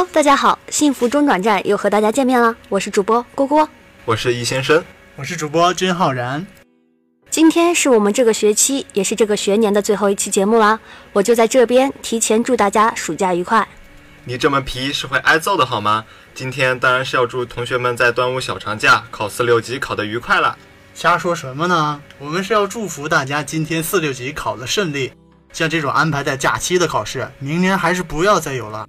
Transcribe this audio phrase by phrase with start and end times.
[0.00, 3.68] Hello，大家好，幸福中转站又和大家见面了，我是主播郭郭。
[4.06, 4.82] 我是易先生，
[5.14, 6.46] 我是主播君浩然。
[7.28, 10.80] 今天是我们这个学期，也是这个学年的最后一期节目啦，
[11.12, 13.68] 我就在这边提前祝大家暑假愉快。
[14.24, 16.06] 你这么皮是会挨揍的好吗？
[16.34, 20.56] 今天当然是要祝同学们在端午小长假考四六级考得愉快了。
[20.94, 22.00] 瞎说什么呢？
[22.18, 25.12] 我们是要祝福大家今天四六级考得顺利。
[25.52, 28.86] 像这种安排在假期的考试，明年还是不要再有了。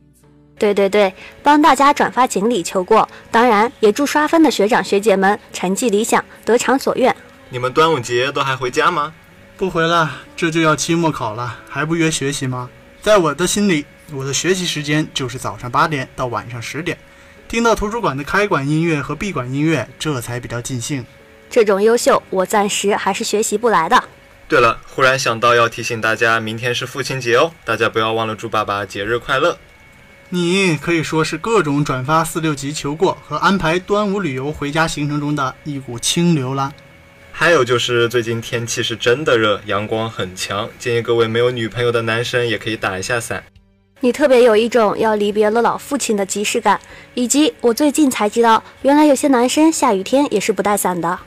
[0.62, 1.12] 对对对，
[1.42, 7.16] 帮大家转发锦鲤求过，当然也祝刷分的学长学姐们成绩理想，得偿所愿。
[7.50, 9.12] 你们端午节都还回家吗？
[9.58, 12.70] 不回了，这就要期末考了，还不约学习吗？
[13.02, 16.96] 在我的心里，我的学习时间就是早上八点到晚上十点，
[17.48, 21.04] 听到图书馆的开馆音乐和闭馆音乐，这才比较尽兴。
[21.50, 24.04] 这种优秀，我暂时还是学习不来的。
[24.48, 29.58] 对了，忽然想到要提醒大家，明天是父亲节哦，大家不要忘了祝爸爸节日快乐。
[30.34, 36.72] 你可以说是各种转发四六级求过和安排端午旅游回家行程中的一股清流啦。
[37.34, 43.44] 还有就是最近天气是真的热，阳光很强，建议各位没有女朋友的男生也可以打一下伞。
[44.00, 46.80] 你特别有一种要离别了老父亲的即视感，
[47.14, 51.20] 以及我最近才知道，原来有些男生下雨天也是不带伞的。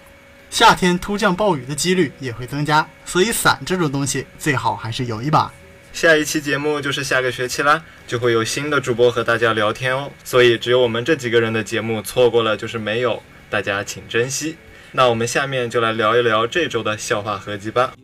[0.49, 5.53] 夏天突降暴雨的几率也会增加，所以伞这种东西最好还是有一把。
[5.95, 10.11] 下一期节目就是下个学期啦，就会有新的主播和大家聊天哦。
[10.25, 14.57] 所以只有我们这几个人的节目错过了就是没有，大家请珍惜。
[14.91, 17.95] 那我们下面就来聊一聊这周的笑话合集吧。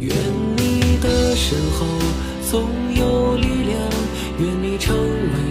[0.00, 0.16] 愿
[0.56, 1.86] 你的身后
[2.50, 2.66] 总
[2.96, 3.78] 有力量，
[4.38, 5.49] 愿你成为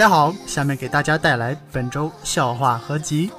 [0.00, 3.30] 家好，下面给大家带来本周笑话合集。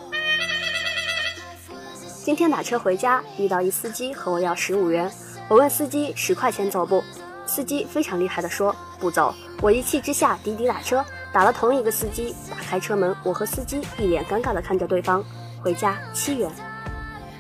[2.24, 5.12] 今天打车回家，遇到一司机和我要十五元，
[5.48, 7.04] 我问司机十块钱走不？
[7.48, 9.34] 司机非常厉害的说不走。
[9.60, 15.26] 我一气之下滴滴打车，打了同一个司机，打开车门，我和司机一脸尴尬的看着对方。
[15.64, 16.48] 回家七元。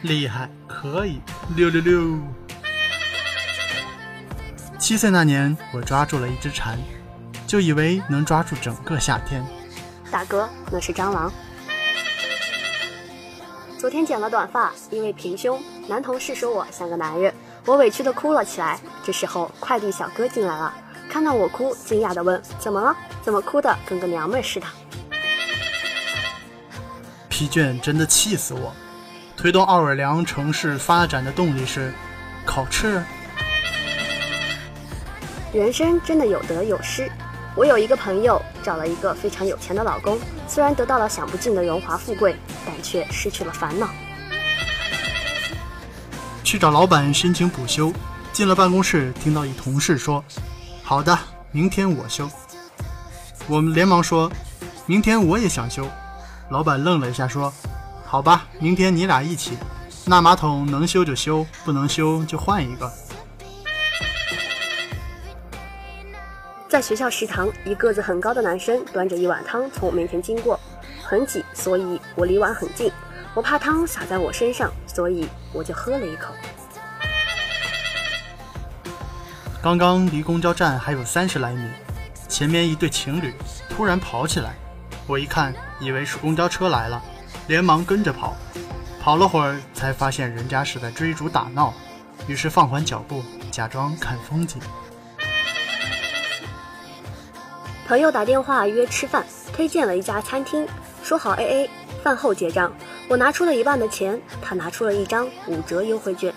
[0.01, 1.21] 厉害，可以，
[1.55, 2.17] 六六六。
[4.79, 6.75] 七岁那年，我抓住了一只蝉，
[7.51, 9.45] 就以为能抓住整个夏天。
[10.09, 11.29] 大哥，那是蟑螂。
[13.77, 17.33] 昨天剪了短发，因为平胸，男同事说我像个男人，
[17.65, 18.79] 我委屈的哭了起来。
[19.03, 20.73] 这时候快递小哥进来了，
[21.09, 22.95] 看到我哭，惊讶的问：“怎么了？
[23.21, 24.65] 怎么哭的跟个娘们似的？”
[27.27, 28.71] 疲倦真的气死我！
[29.35, 31.91] 推动奥尔良城市发展的动力是
[32.45, 33.03] 烤翅。
[35.51, 37.11] 人生真的有得有失。
[37.53, 40.17] 我有一个朋友找了一个非常有钱的老公，
[40.47, 43.89] 虽然得到了享不尽的荣华富贵，但却失去了烦恼。
[46.43, 47.91] 去找老板申请补休，
[48.31, 50.23] 进了办公室，听到一同事说
[50.81, 51.17] ：“好的，
[51.51, 52.29] 明天我休。”
[53.47, 54.31] 我们连忙说
[54.87, 55.85] ：“明天我也想休。”
[56.49, 57.53] 老板愣了一下，说
[58.07, 59.57] ：“好吧，明天你俩一起。
[60.05, 62.89] 那马桶能修就修，不能修就换一个。”
[66.71, 70.57] 在学校食堂，一个子很高的男生端着一碗汤从我面前经过，
[71.03, 72.89] 很挤，所以我离碗很近。
[73.33, 76.33] 我怕汤洒在我身上，所以我就喝了一口。
[79.61, 81.69] 刚刚离公交站还有三十来米，
[82.29, 83.33] 前面一对情侣
[83.67, 84.53] 突然跑起来，
[85.07, 87.03] 我一看以为是公交车来了，
[87.47, 88.33] 连忙跟着跑。
[89.01, 91.73] 跑了会儿才发现人家是在追逐打闹，
[92.27, 93.21] 于是放缓脚步，
[93.51, 94.61] 假装看风景。
[97.91, 100.65] 朋友打电话约吃饭，推荐了一家餐厅，
[101.03, 101.69] 说好 A A，
[102.01, 102.71] 饭后结账。
[103.09, 106.33] 我拿出了一半的钱，他拿出了一张五折优惠券。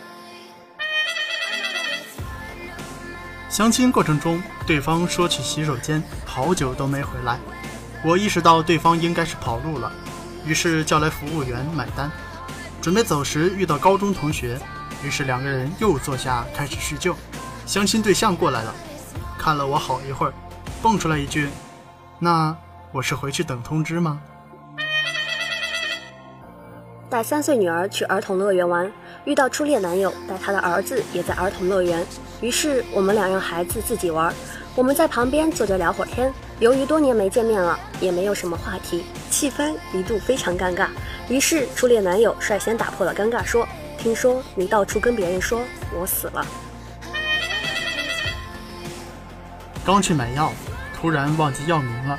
[3.49, 7.39] 相亲过程中，对方说去洗手间，好久都没回来。
[8.05, 9.93] 我意识到对方应该是跑路了，
[10.45, 12.11] 于是叫来服务员买单。
[12.83, 14.59] 准备走时遇到高中同学，
[15.05, 17.15] 于是两个人又坐下开始叙旧。
[17.65, 18.75] 相亲对象过来了，
[19.39, 20.35] 看了我好一会儿，
[20.85, 21.49] 蹦出来一句
[22.21, 22.55] ：“那
[22.93, 24.21] 我是回去等通知吗？”
[27.09, 28.93] 带三岁女儿去儿童乐园玩，
[29.25, 32.07] 遇到初恋男友带他的儿子也在儿童乐园，
[32.43, 34.31] 于是我们俩让孩子自己玩，
[34.75, 36.31] 我们在旁边坐着聊会儿天。
[36.61, 40.89] 由于多年没见面了，也没有什么话题，气氛一度非常尴尬。
[41.31, 43.67] 于是初恋男友率先打破了尴尬，说
[43.97, 45.63] ：“听说你到处跟别人说
[45.99, 46.47] 我死了。”
[49.83, 50.51] 刚去买药，
[51.05, 52.19] 突然忘记药名了。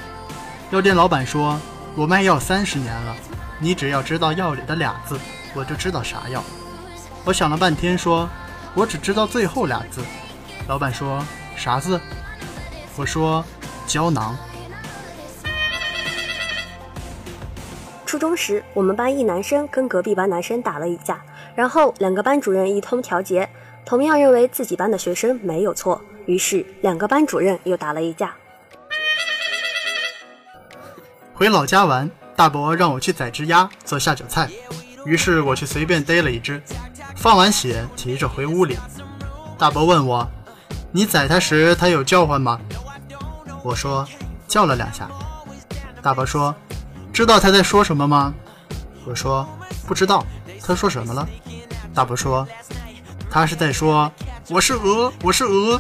[0.70, 1.60] 药店老板说
[1.98, 3.16] ：“我卖药三十年了，
[3.58, 5.20] 你只要知道药里的俩字，
[5.56, 6.44] 我就知道啥药。”
[7.26, 8.30] 我想了半天，说
[8.78, 10.04] ：“我只知道最后俩字。”
[10.70, 11.20] 老板说
[11.58, 12.00] ：“啥字？”
[12.96, 13.44] 我说
[13.88, 14.38] ：“胶囊。”
[18.06, 21.20] 初中时，我们班一男生跟隔壁班男生打了一架，
[21.56, 23.50] 然后两个班主任一通调节，
[23.84, 28.32] 同样认为自己班的学生没有错，于是两个班主任又打了一架。
[31.38, 34.50] 回老家玩，大伯让我去宰只鸭做下酒菜，
[35.06, 36.64] 于是我去随便逮了一只，
[37.18, 38.78] 放完血提着回屋里。
[39.58, 40.26] 大伯问我
[40.94, 42.58] ：“你宰它时它有叫唤吗？”
[43.64, 44.08] 我说
[44.48, 45.10] ：“叫了两下。”
[46.02, 46.56] 大伯说
[47.12, 48.34] ：“知道他在说什么吗？”
[49.06, 49.46] 我说
[49.86, 50.26] ：“不知道。”
[50.66, 51.28] 他说什么了？
[51.94, 52.48] 大伯说
[53.30, 54.10] ：“他是在说
[54.50, 55.80] 我是鹅，我是鹅。”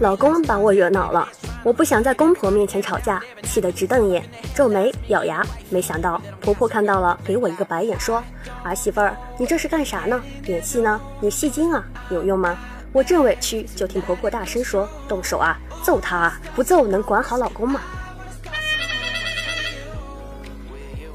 [0.00, 1.28] 老公把我惹恼了，
[1.68, 5.44] 我不想在公婆面前吵架，气得直瞪眼、皱眉、咬牙。
[5.68, 8.24] 没想到婆婆看到了，给我一个白眼，说
[8.64, 10.18] ：“儿媳妇儿，你这是干啥呢？
[10.46, 10.98] 演戏呢？
[11.20, 11.84] 你戏精啊？
[12.08, 12.56] 有用吗？”
[12.90, 16.40] 我正委屈，就听婆婆大声说：“动手啊，揍他啊！
[16.56, 17.82] 不揍能管好老公吗？”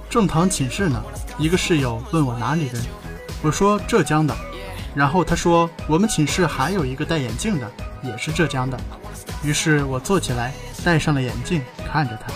[0.08, 1.04] 正堂寝室呢，
[1.40, 2.80] 一个室友问我哪里人，
[3.42, 4.36] 我说浙江的，
[4.94, 7.68] 然后他说我们寝室还有一个戴眼镜的，
[8.04, 8.80] 也是浙江的，
[9.44, 10.54] 于是我坐起来，
[10.86, 11.62] 戴上了眼镜，
[11.92, 12.34] 看着他。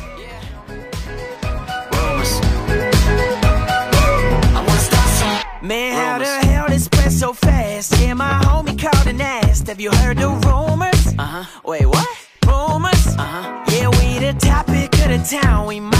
[5.59, 7.99] Man, how the hell this spread so fast?
[7.99, 11.13] Yeah, my homie called and asked, Have you heard the rumors?
[11.17, 11.45] Uh huh.
[11.65, 12.07] Wait, what?
[12.45, 13.17] Rumors?
[13.17, 13.63] Uh huh.
[13.71, 15.67] Yeah, we the topic of the town.
[15.67, 15.96] We might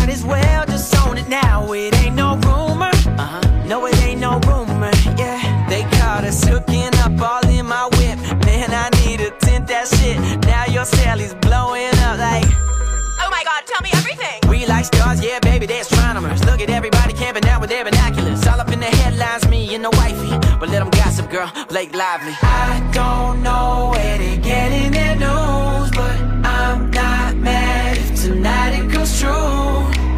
[14.77, 16.43] like stars, yeah, baby, they're astronomers.
[16.45, 18.45] Look at everybody camping out with their binoculars.
[18.45, 20.33] All up in the headlines, me and the wifey.
[20.59, 22.35] But let them gossip, girl, Blake Lively.
[22.43, 26.17] I don't know where they're getting their news, but
[26.59, 29.29] I'm not mad if tonight it comes true.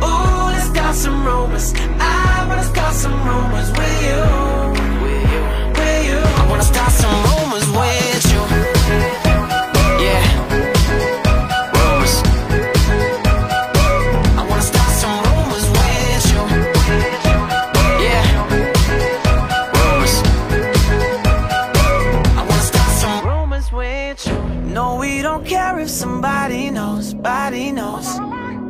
[0.08, 1.74] Ooh, let's start some rumors.
[2.00, 3.70] I wanna start some rumors
[25.10, 28.08] we don't care if somebody knows, body knows.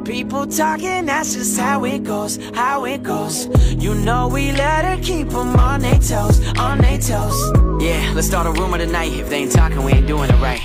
[0.05, 3.35] People talking, that's just how it goes, how it goes.
[3.83, 7.39] You know we let her keep 'em on their toes, on their toes.
[7.87, 9.11] Yeah, let's start a rumor tonight.
[9.21, 10.63] If they ain't talking, we ain't doing it right.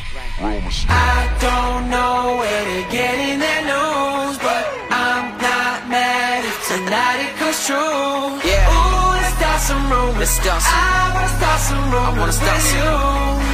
[0.89, 4.63] I don't know where they're getting their news, but
[5.07, 8.25] I'm not mad if tonight it comes true.
[8.51, 8.73] Yeah.
[8.75, 10.19] Ooh, let's start some rumors.
[10.23, 10.75] Let's start some.
[10.75, 12.17] I wanna start some rumors.
[12.17, 13.49] I wanna start with some.
[13.49, 13.54] You.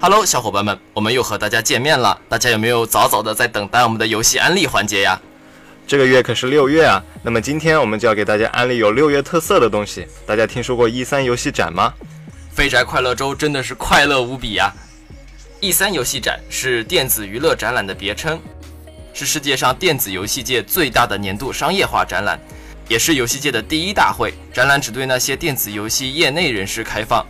[0.00, 2.16] Hello，小伙伴们，我们又和大家见面了。
[2.28, 5.20] 大家有没有早早的在等待我们的游戏安利环节呀？
[5.88, 10.06] 这个月可是六月啊，那么今天我们就要给大家安利有六月特色的东西。
[10.24, 11.92] 大家听说过 E 三游戏展吗？
[12.52, 14.72] 废宅快乐周真的是快乐无比呀
[15.58, 18.40] ！E 三游戏展是电子娱乐展览的别称，
[19.12, 22.38] 是世界上电子游戏界最大的年度商业化展览，
[22.86, 24.32] 也是游戏界的第一大会。
[24.52, 27.26] 展览只对那些电子游戏业内人士开放，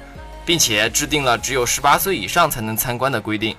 [0.49, 3.55] 并且制定了只有十八岁以上才能参观的规定。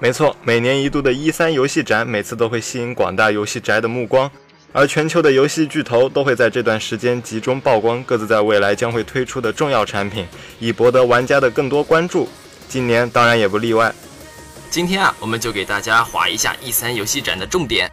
[0.00, 4.28] 没错，每年一度的一三游戏展，每次都会吸引广大游戏宅的目光，
[4.72, 10.26] 而全球的游戏巨头都会在这段时间集中曝光各自在未来将会推出的重要产品，
[10.58, 12.28] 以博得玩家的更多关注。
[12.68, 13.94] 今年当然也不例外。
[14.70, 17.88] 今天啊，我们就给大家划一下 E 三游戏展的重点。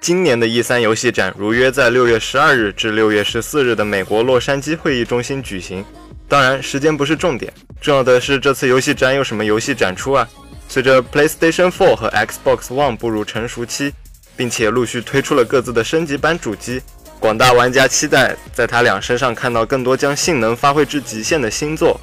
[0.00, 5.84] 今年的 E 三游戏展如约在六月十二日至六月十四日的美国洛杉矶会议中心举行。
[6.30, 10.28] 当然，时间不是重点，重要的是这次游戏展有什么游戏展出啊？
[10.68, 13.92] 随着 PlayStation 4和 Xbox One 步入成熟期，
[14.36, 16.80] 并且陆续推出了各自的升级版主机，
[17.18, 22.00] 广大玩家期待在它俩身上看到更多将性能发挥至极限的新作。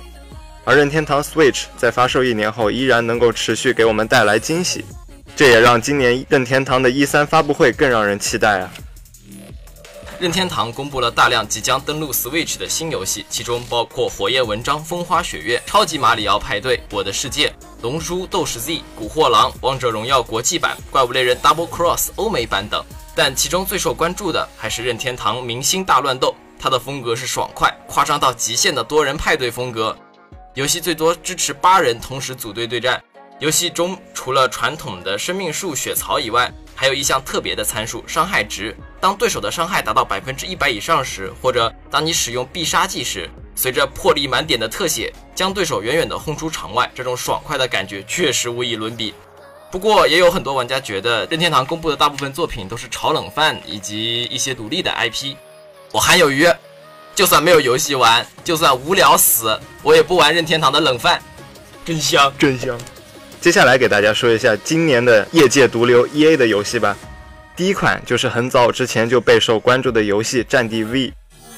[0.65, 4.83] 而任天堂 Switch 在发售一年后依然能够持续给我们带来惊喜，
[5.37, 8.69] 这也让今年任天堂的 E 3发布会更让人期待啊！
[10.19, 17.49] 任天堂公布了大量即将登陆 Switch 的新游戏，其中包括《火焰纹章》《风花雪月》《超级马里奥派对》《我的世界》
[17.83, 22.83] 《龙珠斗士 Z》《古惑狼》《王者荣耀国际版》《怪物猎人 Double Cross》欧美版等。
[23.13, 29.95] 但其中最受关注的还是任天堂《明星大乱斗》，它的风格是爽快、夸张到极限的多人派对风格。
[30.55, 32.99] 游戏最多支持八人同时组队对战。
[33.39, 38.77] 游戏中除了传统的生命树血槽以外，还有一项特别的参数——伤害值。
[39.01, 46.89] 当对手的伤害达到百分之一百以上时，或者当你使用必杀技时，随着魄力满点的特写，将对手远远地轰出场外。
[46.93, 49.11] 这种爽快的感觉确实无以伦比。
[49.71, 55.35] 不过，也有很多玩家觉得任天堂公布的大部分作品都是炒冷饭以及一些独立的 IP。
[55.91, 56.47] 我还有余，
[57.15, 61.19] 就算没有游戏玩，就算无聊死，我也不玩任天堂的冷饭，
[61.83, 62.79] 真香，真香。
[63.39, 66.97] 接下来给大家说一下今年的业界毒瘤 EA 的游戏吧。
[67.55, 71.07] 第一款就是很早之前就备受关注的游戏《战地 V》，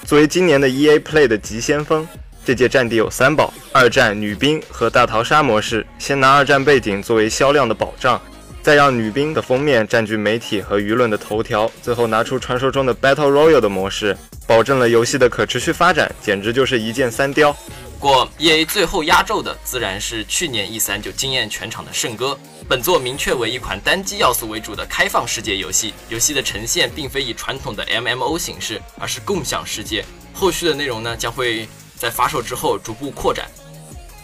[0.05, 2.07] 作为今年的 EA Play 的急先锋，
[2.45, 5.85] 这届战地有三宝：二战、女兵和大逃杀模式。
[5.97, 8.21] 先拿二战背景作为销量的保障，
[8.61, 17.55] 再让女兵的封面占据媒体和舆论的头条，最后拿出传说中的 Battle Royale 的模式，保证了游戏的可持续发展，简直就是一箭三雕。
[17.99, 22.39] 过，EA 最后压轴的自然是去年 E 3就惊艳全场的圣歌。
[22.67, 30.05] 本作明确为一款单机要素为主的开放世界游戏，游戏的呈现并非以传统的 MMO 形式，而是共享世界。
[30.33, 33.49] 后续的内容呢，将会在发售之后逐步扩展。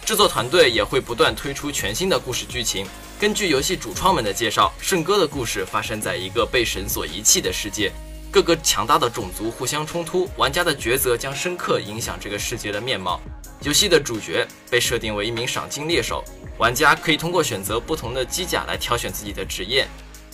[0.05, 2.87] 制作团队也会不断推出全新的故事剧情。
[3.19, 7.91] 根据游戏主创们的介绍，圣歌的故事发生在一个被神所遗弃的世界，
[8.35, 13.21] 各个强大的种族互相冲突，玩家的抉择将深刻影响这个世界的面貌。
[13.61, 16.21] 游戏的主角被设定为一名赏金猎手，
[16.57, 19.87] 玩家可以通过选择不同的机甲来挑选自己的职业，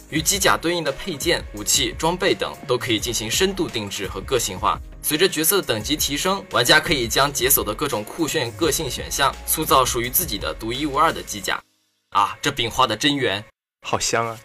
[0.10, 4.82] 与机甲对应的配件、武器、装备等都可以进行深度定制和个性化。
[5.04, 11.62] 随着角色等级提升，玩家可以将解锁的各种酷炫个性选项塑造属于自己的独一无二的机甲。
[12.10, 13.46] 啊，这饼画的真圆，
[13.88, 14.40] 好香啊！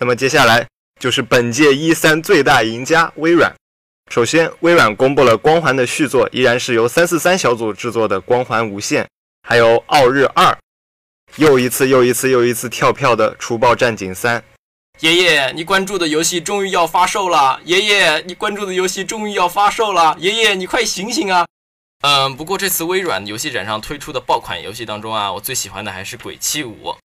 [0.00, 0.66] 那么接下来
[1.04, 3.54] 就是本届 E 3最大赢家微软。
[4.10, 9.04] 首先，微软公布了《光环》的续作，依然是由三四三小组制作的《光环无限》，
[9.46, 10.46] 还有《奥日二》，
[11.36, 14.40] 又一次又一次又一次跳票的《除暴战警三》。
[15.00, 17.60] 爷爷，你关注的游戏终于要发售了！
[17.66, 20.16] 爷爷，你关注的游戏终于要发售了！
[20.18, 21.46] 爷爷，你快醒醒啊！
[22.00, 26.88] 嗯，不过这次微软游戏展上推出的爆款游戏当中啊，我最喜欢的还是《鬼泣五》。《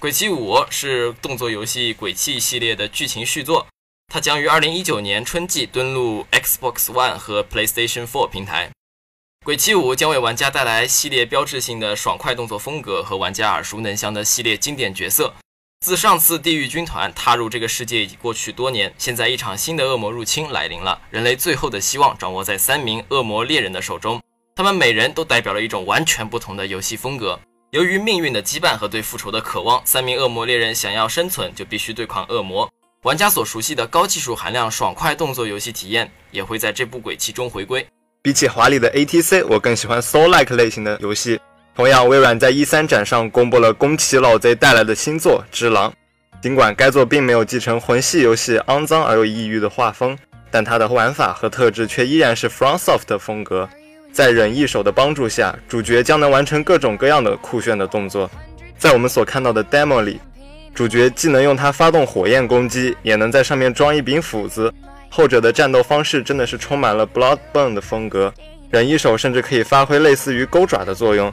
[0.00, 3.66] 鬼泣五》是动作游戏《鬼泣》系列的剧情续作，
[4.10, 8.68] 它将于二零一九年春季登陆 Xbox One 和 PlayStation 4平台。
[9.44, 15.34] 《鬼泣五》将为玩家带来系列标志性的爽快动作风格和玩家耳熟能详的系列经典角色。
[15.84, 24.18] 自上次地狱军团踏入这个世界已过去多年，现在一场新的恶魔入侵来临了，人类最后的希望掌握在三名恶魔猎人的手中，
[24.56, 27.38] 他们每人都代表了一种完全不同的游戏风格。
[27.70, 32.68] 由于命运的羁绊和对复仇的渴望，三名恶魔猎人想要生存，就必须对抗恶魔。
[33.02, 37.86] 玩家所熟悉的高技术含量、爽快动作游戏体验，也会在这部鬼泣中回归。
[38.22, 41.40] 比起华丽的 ATC，我更喜欢 Soul-like 类型的游戏。
[41.76, 45.92] 同样，微软在 E3 展上公布了宫崎老贼带来的新作《只狼》。
[46.42, 50.18] 尽管该作并没有继承魂系游戏肮脏而又抑郁的画风，
[50.50, 53.68] 但它的玩法和特质却依然是 FromSoft 的风格。
[54.12, 58.30] 在忍一手的帮助下，主角将能完成各种各样的酷炫的动作。
[58.76, 60.20] 在我们所看到的 demo 里，
[60.74, 64.72] 主角既能用它发动火焰攻击，也能在上面装一柄斧子。
[65.08, 68.32] 后者的战斗方式真的是充满了 Bloodborne 的风格，
[68.70, 71.32] 忍一手甚至可以发挥类似于钩爪的作用，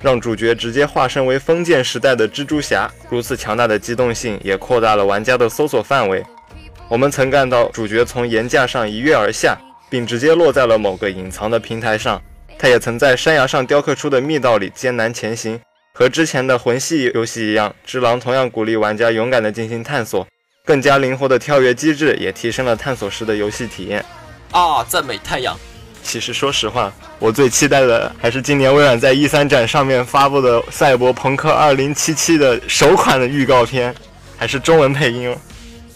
[0.00, 2.90] 让主角直接化身为封建时代的蜘蛛侠。
[3.10, 6.24] 如此强大的机动性，也扩大了玩家的搜索范围。
[6.88, 12.20] 我们曾看到主角从岩架上一跃而下，并直接落在了某个隐藏的平台上。
[12.58, 15.60] 他也曾在山崖上雕刻出的密道里艰难前行。
[15.92, 20.26] 和之前的魂系游戏一样，只狼同样鼓励玩家勇敢地进行探索。
[20.64, 24.04] 更加灵活的跳跃机制也提升了探索时的游戏体验。
[24.52, 25.56] 啊，赞美太阳！
[26.02, 33.94] 其实说实话，我最期待的还是今年微软在 E3 展上面发布的《赛博朋克2077》的首款的预告片，
[34.36, 35.36] 还是中文配音。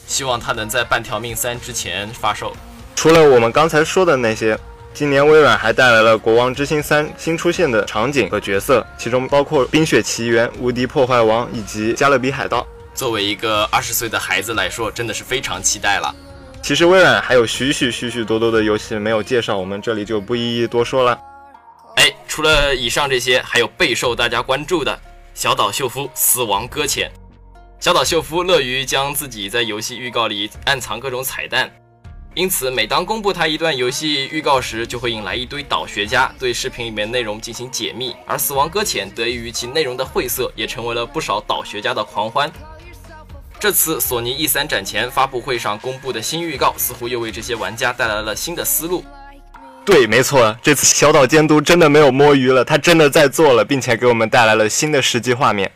[0.06, 2.54] 希望它能在半条命三之前发售。
[2.94, 4.58] 除了我们刚才说的那些，
[4.94, 12.60] 今年微软还带来了《国王之心三》新出现的场景和角色，其中包括《冰雪奇缘》、《无敌破坏王》以及《加勒比海盗》。
[12.94, 16.14] 作为一个二十岁的孩子来说，真的是非常期待了。
[16.62, 21.18] 其实微软还有许许许许多多的游戏没有介绍，我们这里就不一一多说了。
[21.96, 24.96] 哎，除了以上这些，还有备受大家关注的
[25.34, 27.10] 小岛秀夫死亡搁浅。
[27.80, 31.68] 小岛秀夫乐于将自己在游戏预告里暗藏各种彩蛋。
[32.34, 38.16] 因此，每当公布他一段游戏预告时，就会引来一堆导学家对视频里面内容进行解密。
[38.26, 42.50] 而《死亡搁浅》得益于其内容的晦涩，也成为了不少导学家的狂欢。
[43.60, 49.04] 这次索尼 E3 展前发布会上公布的新预告，似乎又为这些玩家带来了新的思路。
[49.84, 55.70] 对，没错，这次小岛监督真的没有摸鱼了，他真的在做了，并且给我们带来了新的实际画面。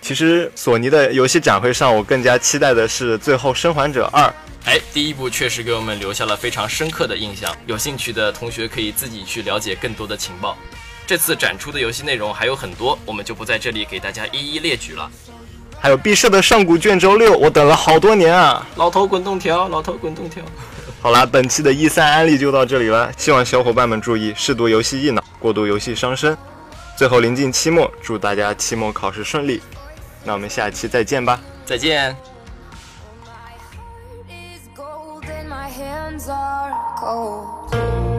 [0.00, 4.24] 其实，索尼的游戏展会上，我更加期待的是《最后生还者二》。
[4.64, 7.54] 哎，第一部确实给我们留下了非常深刻的印象。
[7.66, 10.56] 有兴趣的同学可以自己去了解更多的情报。
[11.06, 15.10] 这次展出的游戏内容还有很多，我们就不在这里给大家一一列举了。
[15.78, 18.66] 还有毕设的上古卷轴六，我等了好多年啊！
[18.76, 20.42] 老头滚动条，老头滚动条。
[21.00, 26.36] 好啦，本期的一三安利就到这里了，希望小伙伴们注意适度游戏益脑，过度游戏伤身。
[26.96, 29.62] 最后临近期末，祝大家期末考试顺利。
[30.24, 32.16] 那我们下期再见吧，再见。
[35.70, 37.70] hands are cold.“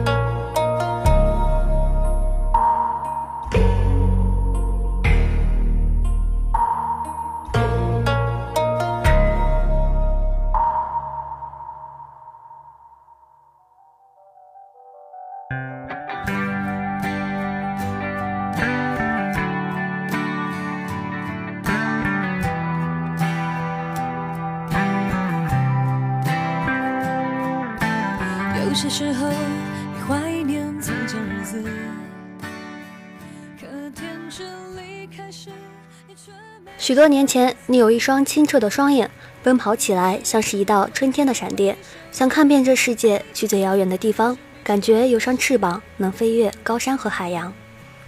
[36.82, 39.08] 许多年前，你有一双清澈的双眼，
[39.40, 41.78] 奔跑起来像是一道春天的闪电，
[42.10, 47.52] 想看遍这世界，去最遥远的地方，感觉有双翅膀能飞越高山和海洋。”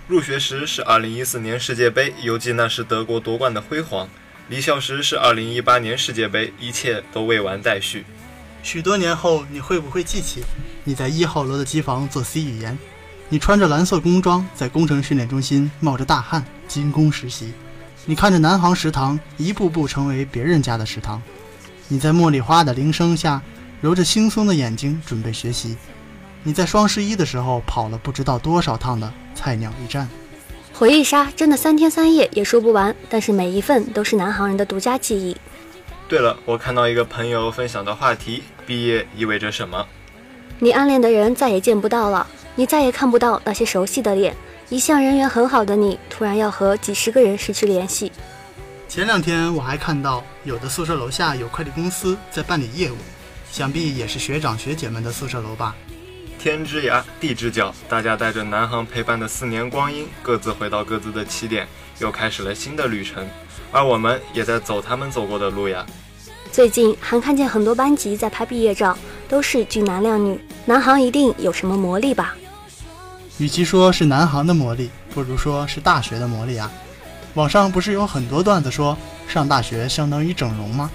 [0.09, 4.09] 入学时是2014年世界杯，犹记那时德国夺冠的辉煌；
[4.49, 8.05] 离校时是2018年世界杯，一切都未完待续。
[8.65, 10.43] 许多年后，你会不会记起
[10.83, 12.77] 你在一号楼的机房做 C 语言？
[13.29, 17.53] 你穿着蓝色工装，在工程训练中心冒着大汗精工实习；
[18.07, 21.19] 你看着南航食堂一步步成为别人家的食堂；
[21.89, 23.41] 你在茉莉花的铃声下
[23.81, 25.75] 揉着惺忪的眼睛准备学习；
[26.43, 30.07] 你在双十一的时候跑了不知道多少趟的菜鸟驿站。
[30.75, 35.35] 回忆杀真的三天三夜也说不完，但是每一份都是南航人的独家记忆。
[36.07, 38.43] 对了，我看到一个朋友分享的话题。
[38.67, 39.87] 毕业意味着什么？
[40.59, 44.35] 你暗恋的人再也见不到了，你再也看不到那些熟悉的脸。
[44.71, 48.11] 一向人缘很好的你，突然要和几十个人失去联系。
[48.89, 52.97] 前两天我还看到有的宿舍楼下有快递公司在办理业务，
[53.51, 55.75] 想必也是学长学姐们的宿舍楼吧。
[56.39, 61.67] 天之涯，地之角，大家带着南航陪伴的四年光阴，各自回到各自的起点，
[61.99, 63.27] 又开始了新的旅程。
[63.71, 65.85] 而我们也在走他们走过的路呀。
[66.53, 68.97] 最近还看见很多班级在拍毕业照，
[69.29, 70.39] 都是俊男靓女。
[70.65, 72.37] 南航一定有什么魔力吧？
[73.39, 76.71] 与其说是南航的魔力，不如说是大学的魔力啊！
[77.35, 80.89] 网上不是有很多段子说上大学相当于整容吗？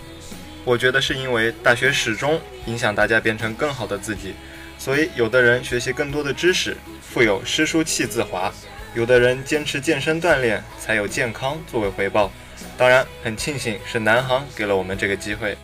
[0.63, 4.33] 我觉得是因为大学始终影响大家变成更好的自己，
[4.77, 8.49] 所以有的人学习更多的知识，富有诗书气自华；
[8.95, 12.31] 有的人坚持健身锻炼，才有健康作为回报。
[12.77, 15.57] 当然，很庆幸是南航给了我们这个机会。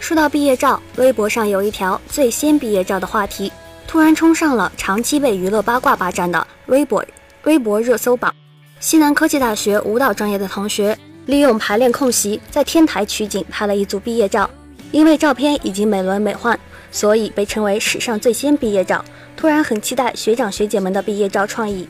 [0.00, 3.52] 说到毕业照，微博上有一条最先毕业照的话题，
[3.90, 7.04] 突然冲上了长期被娱乐八卦霸占的微博
[7.42, 8.32] 微博热搜榜。
[8.78, 14.48] 西南科技大学舞蹈专业的同学利用排练空隙，在天台取景拍了一组毕业照。
[14.92, 16.56] 因为照片已经美轮美奂，
[16.92, 19.04] 所以被称为史上最先毕业照。
[19.36, 21.88] 突然很期待学长学姐们的毕业照创意。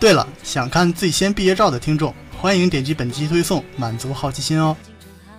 [0.00, 4.74] 对了，想看最先毕业照的听众，欢迎点击本期推送，满足好奇心哦。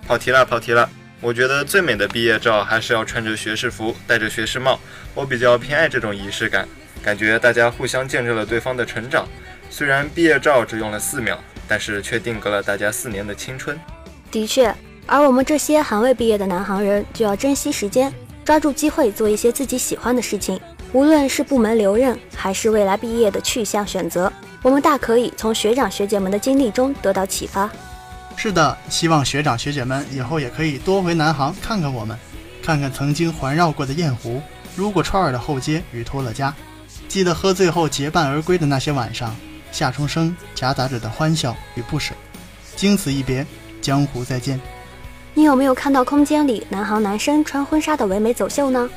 [0.06, 0.88] 跑题了，跑题了。
[1.20, 4.78] 我觉得最美的毕业照还是要穿着学士服，戴着学士帽。
[5.14, 6.68] 我比较偏爱这种仪式感，
[7.02, 9.26] 感觉大家互相见证了对方的成长。
[9.70, 13.78] 虽然毕业照只用了四秒，但是却定格了大家四年的青春。
[14.30, 14.74] 的确。
[15.08, 18.12] 而我们这些还未毕业的南航人，就要珍惜时间，
[18.44, 20.60] 抓住机会做一些自己喜欢的事情。
[20.92, 27.70] 无论是部门留任，还是未来毕业的去向选择，我们大可以从学长学姐们的经历中得到启发。
[28.36, 32.16] 是的，希望学长学姐们以后也可以多回南航看看我们，
[32.62, 34.40] 看看曾经环绕过的雁湖、
[34.76, 36.54] 撸过串儿的后街与托乐家。
[37.08, 39.34] 记得喝醉后结伴而归的那些晚上，
[39.72, 42.14] 夏虫声夹杂着的欢笑与不舍。
[42.76, 43.44] 经此一别，
[43.80, 44.60] 江湖再见。
[45.34, 48.88] 你有没有看到空间里南航男生穿婚纱的唯美走秀呢？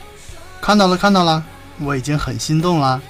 [0.62, 1.44] 看到了，看到了，
[1.80, 3.02] 我已经很心动了。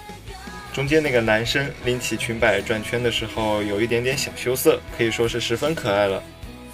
[0.73, 6.21] 中间那个男生拎起裙摆转圈的时候，有一点点小羞涩，可以说是十分可爱了。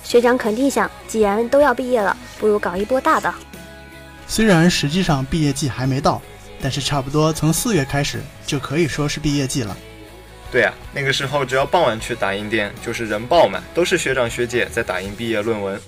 [0.04, 3.34] 学长肯定想，既然都要毕业了，不如搞一波大的。
[4.28, 6.22] 虽然实际上毕业季还没到，
[6.62, 9.76] 但是差不多从四月开始就可以说是毕业季了。
[10.52, 15.82] 对呀，那个时候只要傍晚去打印店，就是人爆满，都是学长学姐在打印毕业论文。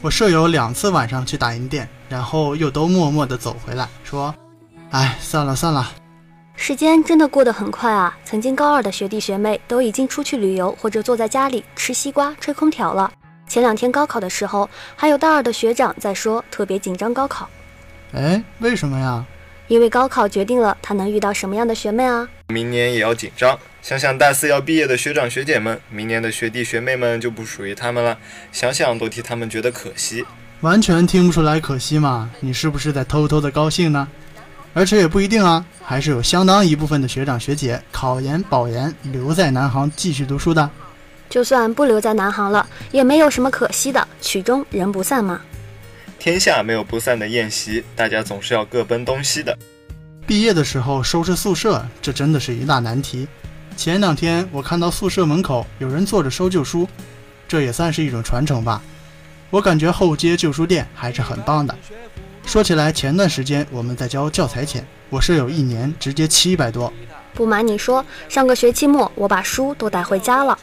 [0.00, 4.32] 我舍友两次晚上去打印店，然后又都默默地走回来，说
[4.92, 5.90] ：“哎，算了算了。”
[6.60, 8.18] 时间真的过得很快啊！
[8.24, 13.10] 曾经高二的学弟学妹都已经出去旅游，或者坐在家里吃西瓜、吹空调了。
[13.46, 17.48] 前两天高考的时候，还有大二的学长在说特别紧张高考。
[18.12, 19.24] 哎，为什么呀？
[19.68, 22.28] 因为高考决定了他能遇到什么样的学妹啊！
[22.48, 28.18] 明年也要紧张，想想大四要毕业的学长学姐们，明年的学弟学妹们就不属于他们了，
[28.50, 30.26] 想想都替他们觉得可惜。
[30.62, 32.28] 完全听不出来可惜嘛？
[32.40, 34.08] 你是不是在偷偷的高兴呢？
[34.78, 40.70] 而且也不一定啊，还是有相当一部分的学长学姐考研保研留在南航继续读书的。
[41.28, 45.40] 就算不留在南航了，也没有什么可惜的，曲终人不散嘛。
[46.20, 49.58] 天下没有不散的宴席，大家总是要各奔东西的。
[50.24, 53.26] 毕业的时候收拾宿舍，这真的是一大难题。
[53.76, 56.88] 前两天我看到宿舍门口有人坐着收旧书，
[57.48, 58.80] 这也算是一种传承吧。
[59.50, 61.76] 我感觉后街旧书店还是很棒的。
[62.48, 66.90] 说起来，前段时间我们在交教材钱，我舍友一年直接七百多。
[67.34, 70.58] 不瞒你说，上个学期末我把书都带回家了。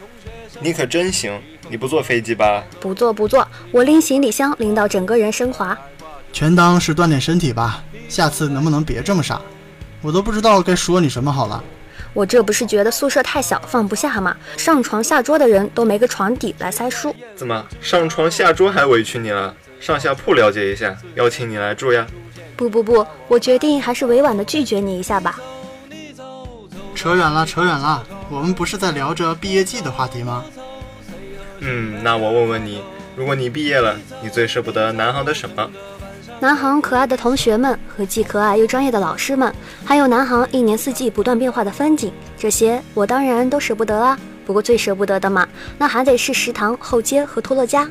[0.59, 1.39] 你可真行。
[1.69, 2.63] 你不坐飞机吧？
[2.79, 5.77] 不坐不坐，我拎行李箱拎到整个人升华。
[6.33, 7.83] 全当是锻炼身体吧。
[8.09, 9.39] 下次能不能别这么傻？
[10.01, 11.63] 我都不知道该说你什么好了。
[12.13, 14.35] 我这不是觉得宿舍太小放不下吗？
[14.57, 17.15] 上床下桌的人都没个床底来塞书。
[17.35, 19.55] 怎么上床下桌还委屈你了？
[19.79, 22.05] 上下铺了解一下，邀请你来住呀？
[22.55, 25.39] 不不不，我决定还是委婉的拒绝你一下吧。
[26.95, 28.03] 扯远了，扯远了。
[28.29, 30.43] 我们不是在聊着毕业季的话题吗？
[31.59, 32.81] 嗯，那我问问你，
[33.15, 35.69] 如果你毕业了，你最舍不得南航的什么？
[36.39, 39.53] 南航可爱的同学们和既可爱又专业的老师们，
[39.85, 44.17] 还有南航一年四季不断变化的风景，这些我当然都舍不得啊。
[44.45, 47.89] 不过最舍不得的嘛，那还得是食堂、后街和托乐家。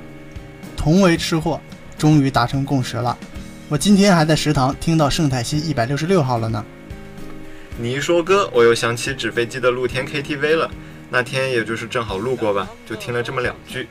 [0.76, 1.60] 同为吃货，
[1.98, 3.16] 终于达成共识了。
[3.68, 6.64] 我今天还在食堂听到圣泰西一百六十六号了呢。
[7.78, 10.70] 你一说歌，我又想起纸飞机的露天 KTV 了。
[11.10, 13.88] 那天也就是正好路过吧，就听了这么两句。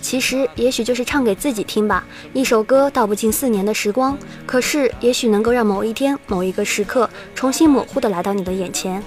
[0.00, 2.04] 其实也许就是唱给自己听吧。
[2.32, 9.02] 一首歌道不尽四年的时光，可是也许能够让某一天、某一个时刻重新模糊的来到你的眼前。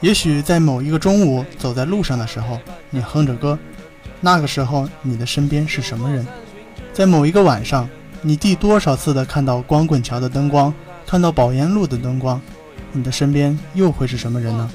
[0.00, 2.58] 也许在某一个中午走在路上的时候，
[2.90, 3.56] 你哼着歌，
[4.20, 6.26] 那个时候你的身边是什么人？
[6.92, 7.88] 在某一个晚上，
[8.20, 10.72] 你第多少次的看到光棍桥的灯光，
[11.06, 12.38] 看到宝岩路的灯光，
[12.92, 14.70] 你的身边又会是什么人呢？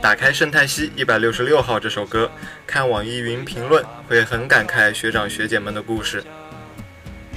[0.00, 2.28] 打开圣泰西一百六十六号这首歌，
[2.66, 6.24] 看网易云评论，会很感慨学长学姐们的故事。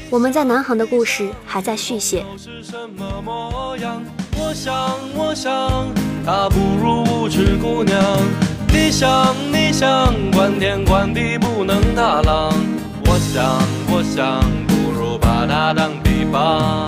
[0.09, 2.25] 我们在南航的故事还在续写。
[4.35, 5.87] 我想，我想，
[6.25, 8.01] 她不如无耻姑娘。
[8.67, 12.51] 你想，你想，管天管地不能大浪。
[13.13, 13.43] 我想，
[13.89, 16.87] 我想，不如把它当臂膀。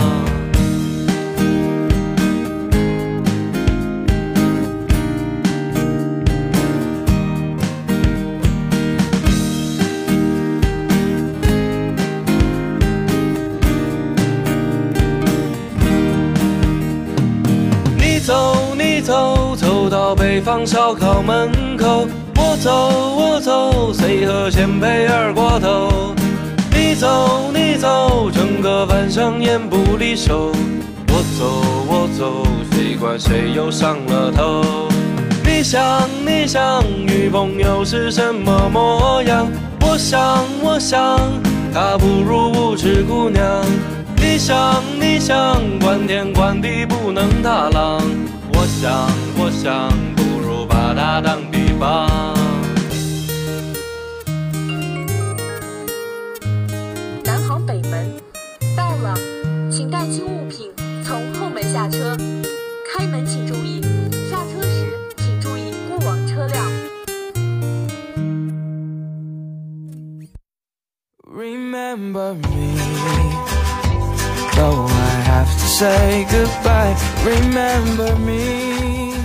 [18.26, 22.08] 走，你走，走到北方烧烤门口，
[22.38, 22.72] 我走，
[23.18, 26.13] 我走，谁和前辈二锅头？
[27.04, 30.54] 走，你走，整个晚上烟不离手。
[31.10, 34.88] 我走，我走，谁管谁又上了头？
[35.44, 39.46] 你想，你想，女朋友是什么模样？
[39.82, 41.20] 我想，我想，
[41.74, 43.44] 她不如无知姑娘。
[44.16, 48.02] 你想，你想，管天管地不能踏浪。
[48.54, 52.13] 我想，我想，不如把她当比方。
[71.36, 72.78] Remember me,
[74.56, 76.96] though I have to say goodbye.
[77.26, 79.16] Remember me.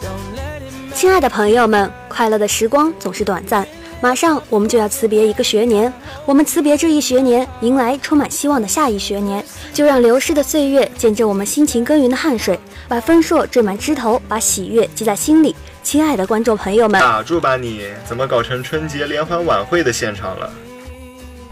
[0.00, 3.64] Don't let it 亲爱的朋友们，快乐的时光总是短暂，
[4.00, 5.92] 马上我们就要辞别一个学年。
[6.26, 9.44] 我们辞别这一学年，迎来充满希望的下一学年。
[9.72, 15.54] 就让流逝的岁月见证我们辛勤耕耘的汗水，把丰硕缀满枝头，把喜悦记在心里。
[15.84, 17.84] 亲爱的观众朋友们，打住吧你！
[18.04, 20.52] 怎么搞成春节联欢晚会的现场了？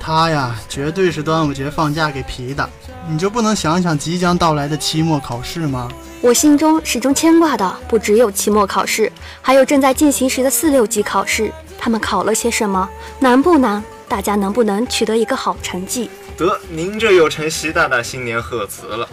[0.00, 2.68] 他呀，绝对是端午节放假给皮的。
[3.06, 5.88] 你就不能想想即将到来的期末考试吗？
[6.22, 11.52] 我心中始终牵挂的不只有期末考试，还有正在进行时的四六级考试。
[11.78, 12.88] 他们考了些什么？
[13.18, 13.82] 难不难？
[14.08, 16.10] 大家能不能取得一个好成绩？
[16.36, 19.08] 得，您这又成习大大新年贺词了。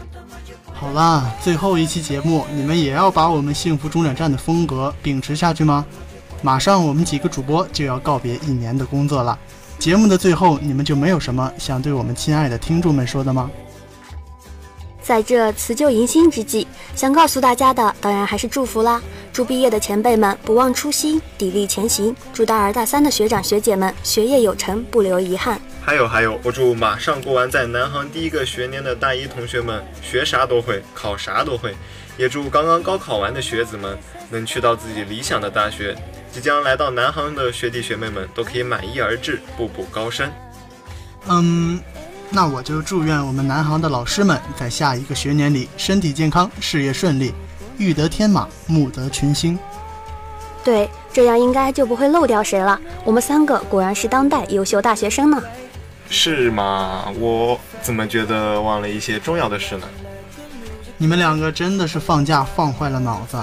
[0.74, 5.86] 好啦，最后一期节目，你们也要把我们幸福中转站的风格秉持下去吗？
[6.42, 9.38] 马上我们几个主播就要告别一年的工作了。
[9.80, 13.50] 节目的最后，你们就没有什么想对我们亲爱的听众们说的吗？
[15.02, 19.02] 在这辞旧迎新之际，想告诉大家的当然还是祝福啦！
[19.32, 25.62] 祝毕业的前辈们不忘初心，砥砺前行；祝大二大三的学长学姐们学业有成，不留遗憾。
[25.82, 31.74] 还有还有，我祝马上过完在南航第一个学年的大一同学们学啥都会，考啥都会。
[32.18, 33.98] 也祝刚刚高考完的学子们
[34.32, 35.96] 能去到自己理想的大学，
[36.32, 40.32] 即将来到南航的学弟学妹们都可以满意而至，步步高升。
[41.28, 41.80] 嗯，
[42.30, 47.34] 那我就祝愿我们南航的老师们在下一个学年里身体健康，事业顺利，
[47.78, 49.58] 育得天马，慕得群星。
[50.64, 52.80] 对，这样应该就不会漏掉谁了。
[53.04, 55.42] 我们三个果然是当代优秀大学生呢。
[56.10, 57.06] 是吗？
[57.20, 59.88] 我怎么觉得忘了一些重要的事呢？
[60.98, 63.38] 你们两个真的是放假放坏了脑子。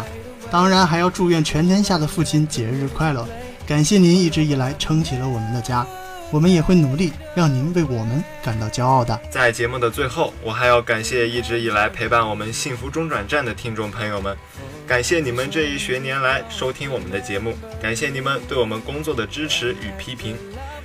[0.55, 3.27] 当然还要祝愿全天下的父亲节日快乐，
[3.67, 5.85] 感谢您一直以来撑起了我们的家，
[6.31, 9.21] 我们也会努力让您为我们感到骄傲的。
[9.29, 14.37] 在节目的最后，我还要感谢一直以来陪伴我们幸福中转站的听众朋友们，
[14.87, 20.37] 感谢你们这一学年来收听我们的节目，感谢你们对我们工作的支持与批评。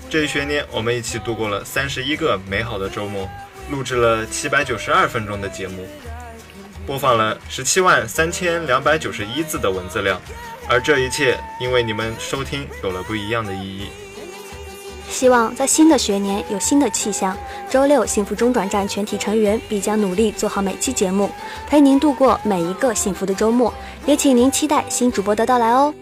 [0.09, 3.29] 这一学年，我们一起度过了三十一个美好的周末，
[3.69, 5.87] 录制了七百九十二分钟的节目，
[6.89, 10.19] 播放了十七万三千两百九十一字的文字量，
[10.67, 13.89] 而这一切因为你们收听有了不一样的意义。
[15.07, 17.37] 希望在新的学年有新的气象。
[17.69, 21.29] 周六，幸福中转站全体成员必将努力做好每期节目，
[21.67, 23.71] 陪您度过每一个幸福的周末。
[24.07, 25.93] 也请您期待新主播的到来哦。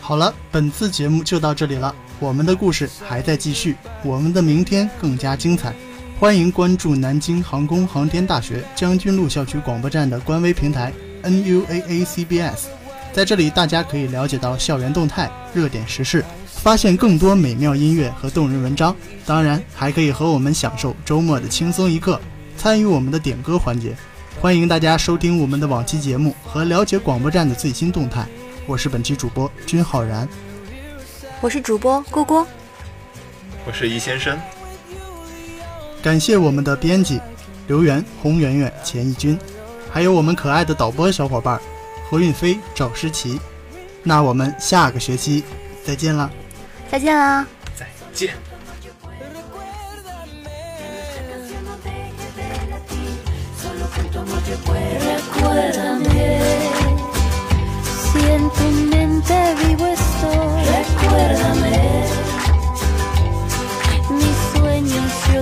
[0.00, 5.74] 好了，本次节目就到这里了，我们的故事还在继续，我们的明天更加精彩。
[6.18, 10.90] 欢迎关注南京航空航天大学将军路校区广播站的官微平台
[11.22, 12.68] NUAACBS，
[13.12, 18.96] 在这里大家可以了解到校园动态、热点时事，发现更多美妙音乐和动人文章。
[19.26, 22.18] 当然，还可以和我们享受周末的轻松一刻，
[22.56, 23.94] 参与我们的点歌环节。
[24.40, 28.26] 欢迎大家收听我们的往期节目和了解广播站的最新动态。
[28.66, 30.26] 我是本期主播君浩然，
[31.42, 32.46] 我是主播郭郭，
[33.66, 34.38] 我是易先生。
[36.06, 37.20] 感谢我们的编辑
[37.66, 39.36] 刘源、洪媛媛、钱义军，
[39.90, 41.60] 还有我们可爱的导播小伙伴
[42.08, 43.40] 何运飞、赵诗琪。
[44.04, 45.42] 那我们下个学期
[45.84, 46.30] 再见啦！
[46.88, 47.44] 再见啦！
[47.74, 48.45] 再见。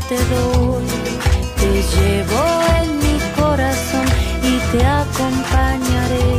[0.08, 0.86] Te doy.
[1.60, 2.42] Te llevo
[2.80, 4.06] en mi corazón
[4.42, 6.30] y te acompañaré.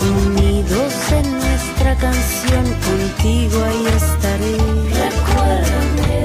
[0.00, 4.56] Unidos en nuestra canción, contigo ahí estaré.
[5.04, 6.18] Recuérdame,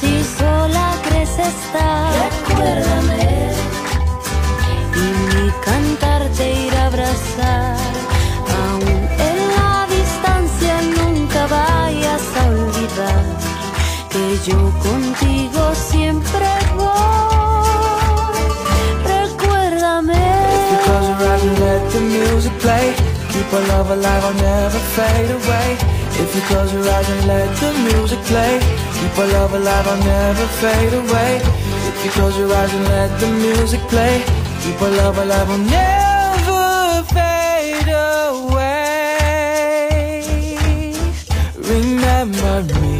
[0.00, 2.12] si sola crees estar.
[2.24, 3.50] Recuérdame
[4.96, 6.03] y mi cantar
[14.46, 18.34] yo contigo siempre voy.
[19.06, 20.22] Recuérdame.
[20.54, 22.94] If you close your eyes and let the music play,
[23.32, 25.78] keep our love alive, I'll never fade away.
[26.22, 28.60] If you close your eyes and let the music play,
[28.98, 31.40] keep our love alive, I'll never fade away.
[31.88, 34.22] If you close your eyes and let the music play,
[34.62, 39.14] keep our love alive, I'll never fade away.
[41.56, 42.93] Remember me.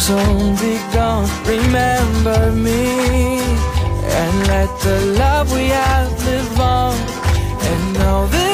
[0.00, 1.28] Soon be gone.
[1.44, 3.40] Remember me
[4.18, 6.96] and let the love we have live on.
[7.68, 8.49] And know that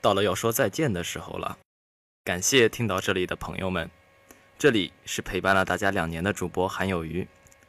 [0.00, 1.58] 到了要说再见的时候了，
[2.24, 3.90] 感谢听到这里的朋友们，
[4.58, 7.26] 这里是陪伴了大家两年的主播韩有余，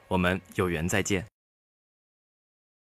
[0.08, 1.31] 我们有缘再见。